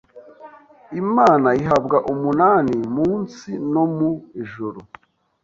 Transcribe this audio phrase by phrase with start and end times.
[1.01, 4.79] Imana ihabwa umunani mu nsi no mu ijuru.